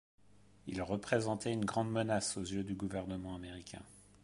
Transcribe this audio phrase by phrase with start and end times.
[0.65, 3.83] Ils représentaient une grande menace aux yeux du gouvernement américain.